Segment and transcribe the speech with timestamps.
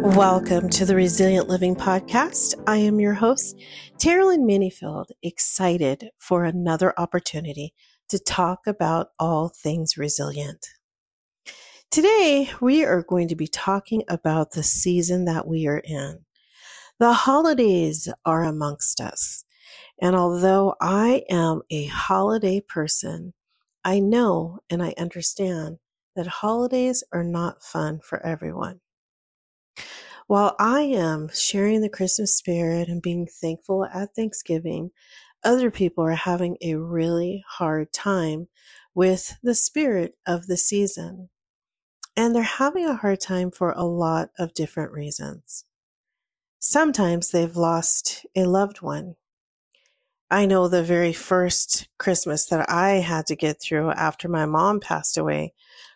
[0.00, 2.54] Welcome to the Resilient Living Podcast.
[2.68, 3.56] I am your host,
[3.98, 7.74] Terilyn Minifield, excited for another opportunity
[8.08, 10.68] to talk about all things resilient.
[11.90, 16.20] Today, we are going to be talking about the season that we are in.
[17.00, 19.44] The holidays are amongst us.
[20.00, 23.34] And although I am a holiday person,
[23.84, 25.78] I know and I understand
[26.14, 28.80] that holidays are not fun for everyone.
[30.26, 34.90] While I am sharing the Christmas spirit and being thankful at Thanksgiving,
[35.42, 38.48] other people are having a really hard time
[38.94, 41.30] with the spirit of the season.
[42.16, 45.64] And they're having a hard time for a lot of different reasons.
[46.58, 49.14] Sometimes they've lost a loved one.
[50.30, 54.80] I know the very first Christmas that I had to get through after my mom
[54.80, 55.54] passed away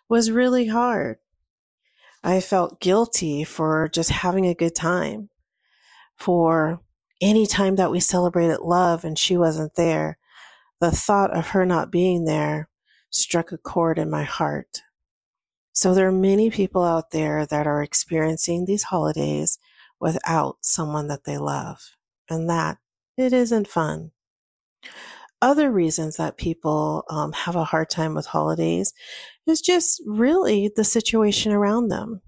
[0.09, 1.17] was really hard.
[2.23, 5.29] I felt guilty for just having a good time,
[6.15, 6.79] for
[7.21, 10.17] any time that we celebrated love and she wasn't there.
[10.79, 12.69] The thought of her not being there
[13.09, 14.81] struck a chord in my heart.
[15.73, 19.59] So there are many people out there that are experiencing these holidays
[19.99, 21.95] without someone that they love.
[22.29, 22.77] And that
[23.17, 24.11] it isn't fun.
[25.43, 28.93] Other reasons that people um, have a hard time with holidays
[29.45, 32.21] is just really the situation around them.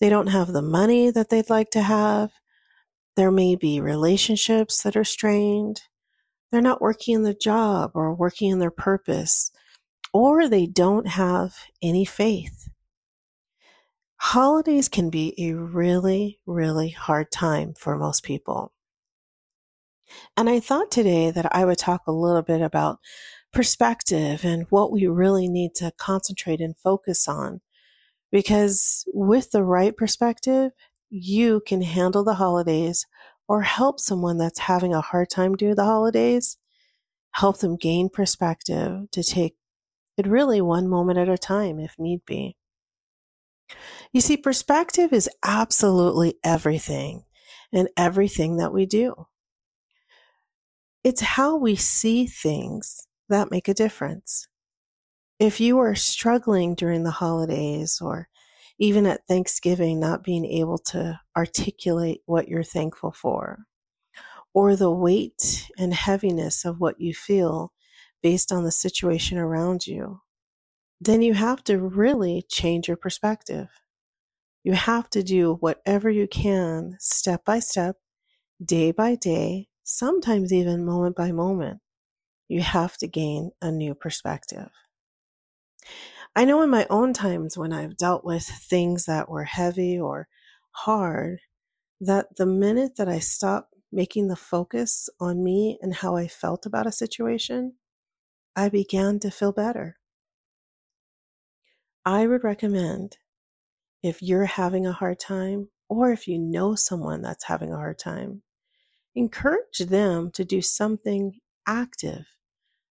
[0.00, 2.30] They don't have the money that they'd like to have.
[3.16, 5.82] There may be relationships that are strained.
[6.50, 9.50] They're not working in the job or working in their purpose,
[10.14, 12.70] or they don't have any faith.
[14.16, 18.72] Holidays can be a really, really hard time for most people.
[20.36, 22.98] And I thought today that I would talk a little bit about
[23.52, 27.60] perspective and what we really need to concentrate and focus on.
[28.30, 30.72] Because with the right perspective,
[31.10, 33.06] you can handle the holidays
[33.48, 36.58] or help someone that's having a hard time do the holidays,
[37.32, 39.56] help them gain perspective to take
[40.18, 42.56] it really one moment at a time if need be.
[44.12, 47.24] You see, perspective is absolutely everything
[47.72, 49.26] and everything that we do.
[51.04, 54.48] It's how we see things that make a difference.
[55.38, 58.28] If you are struggling during the holidays or
[58.78, 63.64] even at Thanksgiving, not being able to articulate what you're thankful for,
[64.54, 67.72] or the weight and heaviness of what you feel
[68.22, 70.20] based on the situation around you,
[71.00, 73.68] then you have to really change your perspective.
[74.64, 77.96] You have to do whatever you can, step by step,
[78.64, 81.80] day by day, sometimes even moment by moment.
[82.46, 84.68] You have to gain a new perspective.
[86.36, 90.28] I know in my own times when I've dealt with things that were heavy or
[90.72, 91.40] hard,
[92.00, 96.66] that the minute that I stopped making the focus on me and how I felt
[96.66, 97.74] about a situation,
[98.54, 99.96] I began to feel better.
[102.04, 103.16] I would recommend
[104.02, 107.98] if you're having a hard time, or if you know someone that's having a hard
[107.98, 108.42] time,
[109.18, 112.26] encourage them to do something active,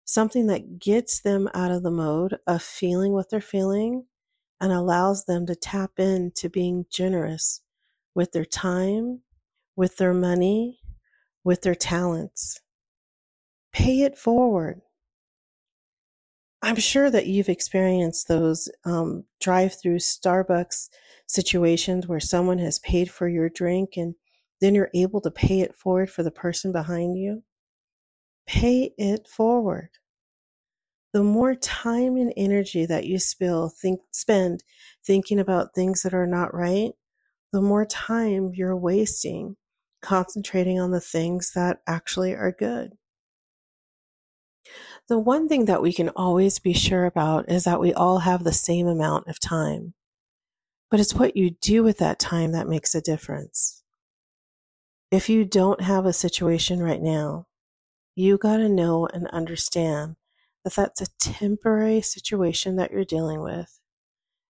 [0.05, 4.05] something that gets them out of the mode of feeling what they're feeling
[4.59, 7.61] and allows them to tap into being generous
[8.13, 9.21] with their time,
[9.75, 10.79] with their money,
[11.43, 12.59] with their talents.
[13.71, 14.81] Pay it forward.
[16.61, 20.89] I'm sure that you've experienced those um, drive through Starbucks
[21.27, 24.15] situations where someone has paid for your drink and
[24.61, 27.43] then you're able to pay it forward for the person behind you.
[28.45, 29.89] Pay it forward.
[31.13, 34.63] The more time and energy that you spill, think, spend
[35.05, 36.91] thinking about things that are not right,
[37.51, 39.55] the more time you're wasting
[40.01, 42.93] concentrating on the things that actually are good.
[45.07, 48.43] The one thing that we can always be sure about is that we all have
[48.43, 49.93] the same amount of time.
[50.89, 53.83] But it's what you do with that time that makes a difference.
[55.09, 57.47] If you don't have a situation right now,
[58.15, 60.15] you got to know and understand
[60.63, 63.79] that that's a temporary situation that you're dealing with,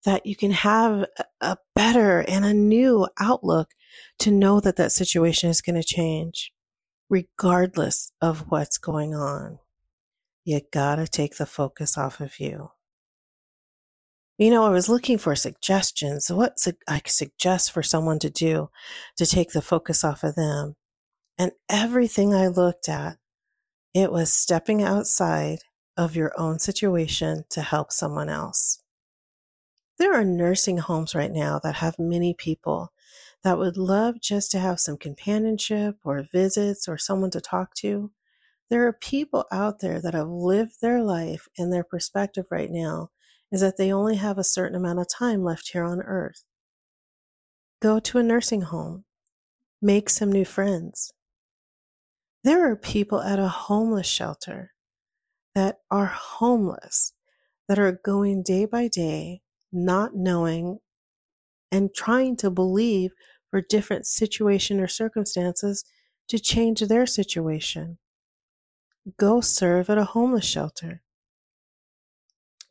[0.05, 1.05] that you can have
[1.41, 3.69] a better and a new outlook
[4.19, 6.51] to know that that situation is going to change
[7.09, 9.59] regardless of what's going on.
[10.45, 12.71] You got to take the focus off of you.
[14.39, 16.31] You know, I was looking for suggestions.
[16.31, 18.69] What I could suggest for someone to do
[19.18, 20.77] to take the focus off of them.
[21.38, 23.18] And everything I looked at,
[23.94, 25.59] it was stepping outside
[25.97, 28.81] of your own situation to help someone else.
[29.97, 32.94] There are nursing homes right now that have many people
[33.44, 38.12] that would love just to have some companionship or visits or someone to talk to.
[38.69, 43.09] There are people out there that have lived their life and their perspective right now
[43.51, 46.43] is that they only have a certain amount of time left here on earth.
[47.81, 49.05] Go to a nursing home,
[49.81, 51.13] make some new friends.
[52.43, 54.73] There are people at a homeless shelter
[55.55, 57.13] that are homeless,
[57.67, 59.41] that are going day by day,
[59.71, 60.79] not knowing
[61.71, 63.11] and trying to believe
[63.49, 65.83] for different situation or circumstances
[66.27, 67.97] to change their situation.
[69.17, 71.01] Go serve at a homeless shelter.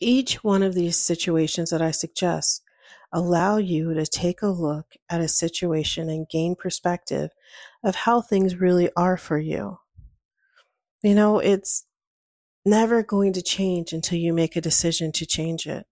[0.00, 2.62] Each one of these situations that I suggest
[3.12, 7.30] allow you to take a look at a situation and gain perspective
[7.82, 9.78] of how things really are for you.
[11.02, 11.84] You know, it's
[12.64, 15.86] never going to change until you make a decision to change it.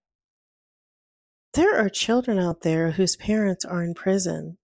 [1.54, 4.58] There are children out there whose parents are in prison.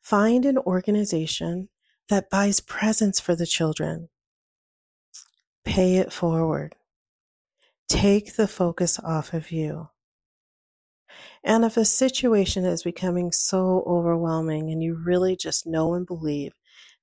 [0.00, 1.70] Find an organization
[2.08, 4.08] that buys presents for the children.
[5.64, 6.76] Pay it forward.
[7.88, 9.88] Take the focus off of you.
[11.44, 16.52] And if a situation is becoming so overwhelming and you really just know and believe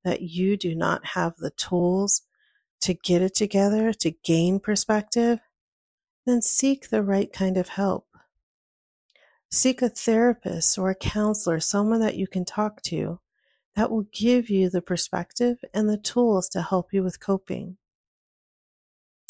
[0.03, 2.21] that you do not have the tools
[2.81, 5.39] to get it together, to gain perspective,
[6.25, 8.07] then seek the right kind of help.
[9.51, 13.19] Seek a therapist or a counselor, someone that you can talk to
[13.75, 17.77] that will give you the perspective and the tools to help you with coping.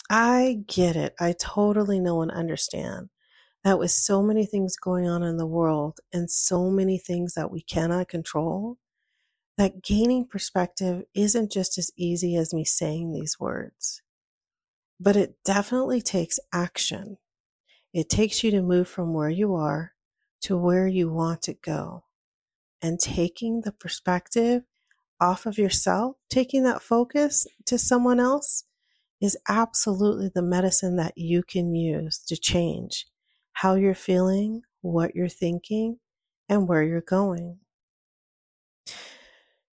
[0.10, 1.14] I get it.
[1.20, 3.10] I totally know and understand
[3.64, 7.52] that with so many things going on in the world and so many things that
[7.52, 8.78] we cannot control,
[9.58, 14.02] that gaining perspective isn't just as easy as me saying these words.
[15.00, 17.18] But it definitely takes action.
[17.94, 19.94] It takes you to move from where you are
[20.42, 22.04] to where you want to go.
[22.82, 24.64] And taking the perspective
[25.20, 28.64] off of yourself, taking that focus to someone else
[29.22, 33.06] is absolutely the medicine that you can use to change
[33.54, 35.98] how you're feeling, what you're thinking,
[36.48, 37.60] and where you're going.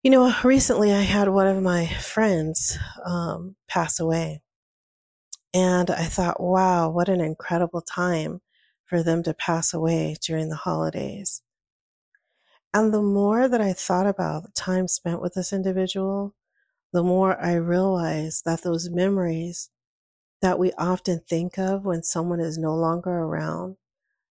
[0.03, 4.41] You know, recently I had one of my friends um, pass away.
[5.53, 8.41] And I thought, wow, what an incredible time
[8.87, 11.43] for them to pass away during the holidays.
[12.73, 16.35] And the more that I thought about the time spent with this individual,
[16.95, 19.69] the more I realize that those memories
[20.41, 23.77] that we often think of when someone is no longer around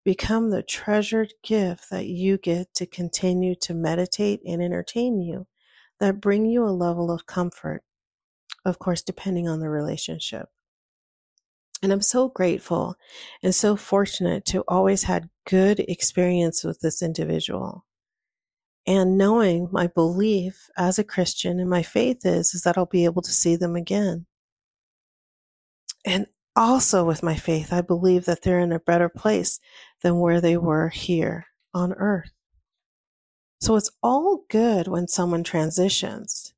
[0.04, 5.48] become the treasured gift that you get to continue to meditate and entertain you
[6.02, 7.82] that bring you a level of comfort,
[8.66, 10.50] of course, depending on the relationship.
[11.82, 12.98] And I'm so grateful
[13.42, 17.86] and so fortunate to always had good experience with this individual
[18.88, 23.06] and knowing my belief as a Christian and my faith is, is that I'll be
[23.06, 24.26] able to see them again.
[26.06, 29.60] And also with my faith, I believe that they're in a better place
[30.02, 32.32] than where they were here on earth.
[33.62, 36.54] So it's all good when someone transitions.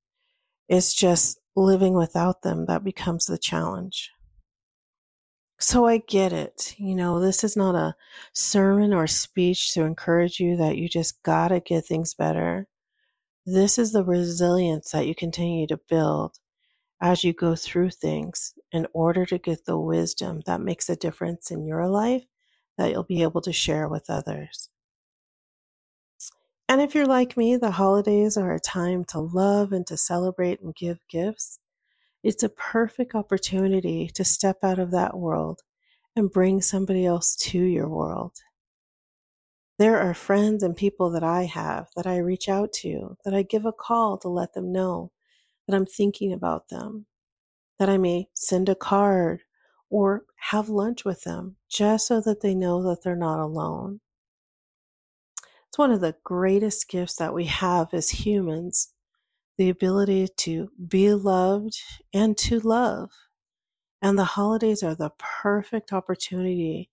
[0.69, 4.11] It's just living without them that becomes the challenge.
[5.61, 6.75] So I get it.
[6.77, 7.95] You know, this is not a
[8.33, 12.67] sermon or speech to encourage you that you just gotta get things better.
[13.45, 16.39] This is the resilience that you continue to build
[17.01, 21.51] as you go through things in order to get the wisdom that makes a difference
[21.51, 22.25] in your life
[22.77, 24.69] that you'll be able to share with others.
[26.69, 30.61] And if you're like me, the holidays are a time to love and to celebrate
[30.61, 31.60] and give gifts.
[32.23, 35.61] It's a perfect opportunity to step out of that world
[36.15, 38.33] and bring somebody else to your world.
[39.79, 43.41] There are friends and people that I have that I reach out to, that I
[43.41, 45.11] give a call to let them know
[45.67, 47.07] that I'm thinking about them,
[47.79, 49.41] that I may send a card
[49.89, 54.01] or have lunch with them just so that they know that they're not alone.
[55.69, 58.93] It's one of the greatest gifts that we have as humans
[59.61, 61.79] the ability to be loved
[62.11, 63.11] and to love.
[64.01, 66.89] And the holidays are the perfect opportunity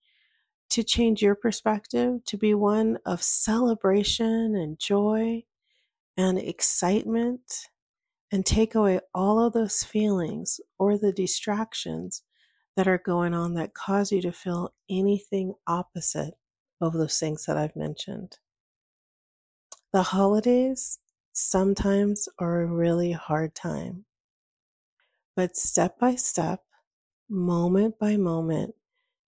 [0.68, 5.44] to change your perspective to be one of celebration and joy
[6.18, 7.70] and excitement
[8.30, 12.22] and take away all of those feelings or the distractions
[12.76, 16.34] that are going on that cause you to feel anything opposite
[16.82, 18.36] of those things that I've mentioned.
[19.90, 20.98] The holidays
[21.38, 24.04] sometimes are a really hard time.
[25.36, 26.62] But step by step,
[27.28, 28.74] moment by moment,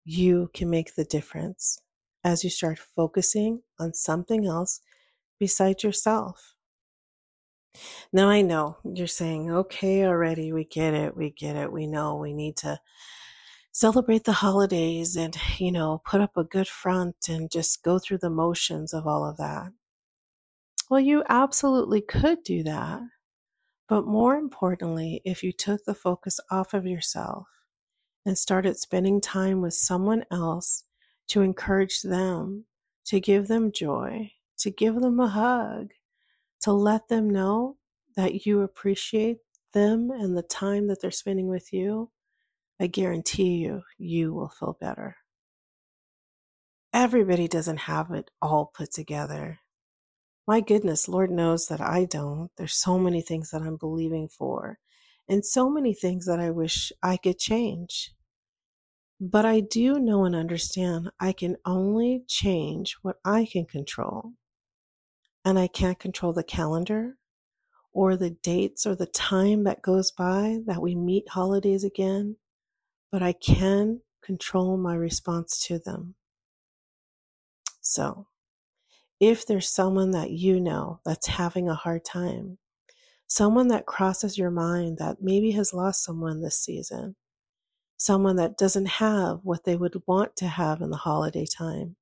[0.06, 1.80] you can make the difference
[2.24, 4.82] as you start focusing on something else
[5.40, 6.56] besides yourself.
[8.12, 12.16] Now I know you're saying, okay, already, we get it, we get it, we know
[12.16, 12.80] we need to
[13.72, 18.18] celebrate the holidays and, you know, put up a good front and just go through
[18.18, 19.72] the motions of all of that.
[20.90, 23.02] Well, you absolutely could do that.
[23.88, 27.48] But more importantly, if you took the focus off of yourself
[28.26, 30.84] and started spending time with someone else
[31.30, 32.66] to encourage them,
[33.06, 35.92] to give them joy, to give them a hug,
[36.62, 37.78] to let them know
[38.16, 39.38] that you appreciate
[39.74, 42.12] them and the time that they're spending with you,
[42.80, 45.18] I guarantee you, you will feel better.
[46.94, 49.60] Everybody doesn't have it all put together.
[50.50, 52.50] My goodness, Lord knows that I don't.
[52.58, 54.80] There's so many things that I'm believing for,
[55.28, 58.16] and so many things that I wish I could change.
[59.22, 64.34] But I do know and understand I can only change what I can control.
[65.46, 67.18] And I can't control the calendar
[67.94, 72.38] or the dates or the time that goes by that we meet holidays again,
[73.12, 76.16] but I can control my response to them.
[77.82, 78.26] So,
[79.20, 82.58] if there's someone that you know that's having a hard time,
[83.28, 87.16] someone that crosses your mind that maybe has lost someone this season,
[87.98, 91.96] someone that doesn't have what they would want to have in the holiday time,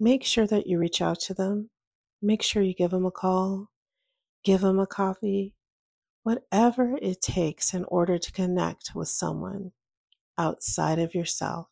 [0.00, 1.70] make sure that you reach out to them.
[2.20, 3.70] Make sure you give them a call,
[4.44, 5.54] give them a coffee,
[6.24, 9.72] whatever it takes in order to connect with someone
[10.36, 11.68] outside of yourself.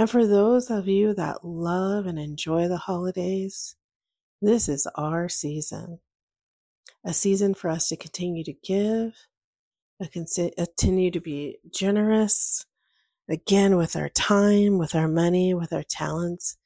[0.00, 3.76] And for those of you that love and enjoy the holidays,
[4.40, 5.98] this is our season.
[7.04, 9.12] A season for us to continue to give,
[10.10, 12.64] continue to be generous,
[13.28, 16.56] again, with our time, with our money, with our talents,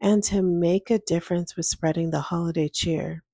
[0.00, 3.24] and to make a difference with spreading the holiday cheer.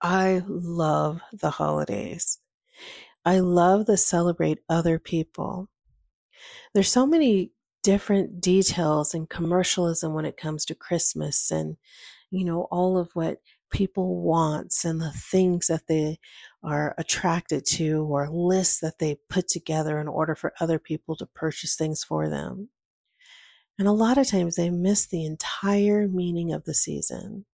[0.00, 2.38] I love the holidays.
[3.26, 5.68] I love to celebrate other people.
[6.72, 7.52] There's so many
[7.86, 11.76] different details and commercialism when it comes to Christmas and,
[12.32, 13.38] you know, all of what
[13.70, 16.18] people wants and the things that they
[16.64, 21.26] are attracted to or lists that they put together in order for other people to
[21.26, 22.70] purchase things for them.
[23.78, 27.44] And a lot of times they miss the entire meaning of the season.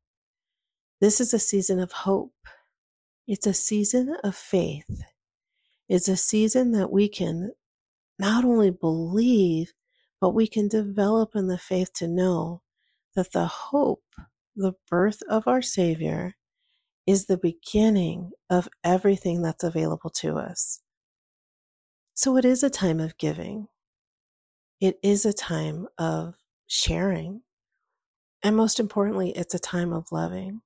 [0.98, 2.32] This is a season of hope.
[3.28, 5.02] It's a season of faith.
[5.90, 7.52] It's a season that we can
[8.18, 9.74] not only believe,
[10.22, 12.62] but we can develop in the faith to know
[13.16, 14.04] that the hope,
[14.54, 16.36] the birth of our Savior,
[17.08, 20.80] is the beginning of everything that's available to us.
[22.14, 23.66] So it is a time of giving.
[24.80, 26.36] It is a time of
[26.68, 27.42] sharing.
[28.44, 30.60] And most importantly, it's a time of loving.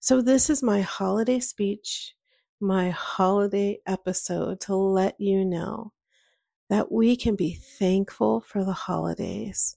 [0.00, 2.14] So, this is my holiday speech,
[2.60, 5.92] my holiday episode to let you know
[6.68, 9.76] that we can be thankful for the holidays.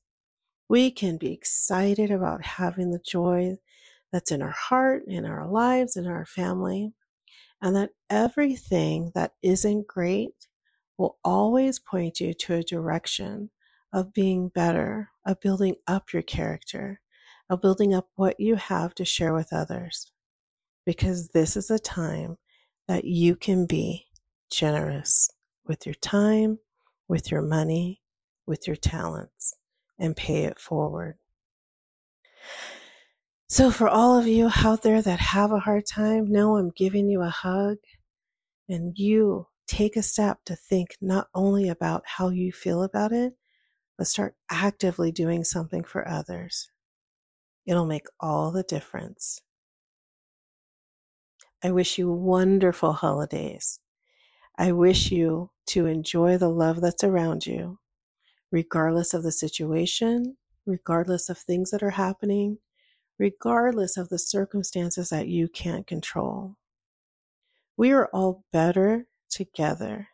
[0.67, 3.57] We can be excited about having the joy
[4.11, 6.93] that's in our heart, in our lives, in our family,
[7.61, 10.47] and that everything that isn't great
[10.97, 13.49] will always point you to a direction
[13.93, 17.01] of being better, of building up your character,
[17.49, 20.11] of building up what you have to share with others.
[20.85, 22.37] Because this is a time
[22.87, 24.07] that you can be
[24.49, 25.29] generous
[25.65, 26.59] with your time,
[27.11, 27.99] with your money,
[28.47, 29.53] with your talents,
[29.99, 31.17] and pay it forward.
[33.49, 37.09] So, for all of you out there that have a hard time, know I'm giving
[37.09, 37.79] you a hug
[38.69, 43.33] and you take a step to think not only about how you feel about it,
[43.97, 46.71] but start actively doing something for others.
[47.65, 49.41] It'll make all the difference.
[51.61, 53.81] I wish you wonderful holidays.
[54.57, 57.79] I wish you to enjoy the love that's around you,
[58.51, 62.57] regardless of the situation, regardless of things that are happening,
[63.17, 66.57] regardless of the circumstances that you can't control.
[67.77, 70.09] We are all better together.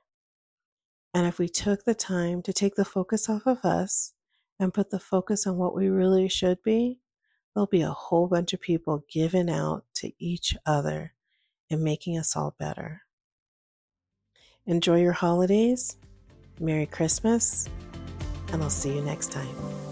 [1.13, 4.13] And if we took the time to take the focus off of us
[4.59, 6.99] and put the focus on what we really should be,
[7.53, 11.13] there'll be a whole bunch of people giving out to each other
[11.69, 13.01] and making us all better.
[14.67, 15.97] Enjoy your holidays.
[16.59, 17.67] Merry Christmas.
[18.51, 19.86] And I'll see you next time.